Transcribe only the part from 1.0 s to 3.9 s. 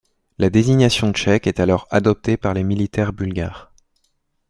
tchèque est alors adoptée par les militaires bulgares.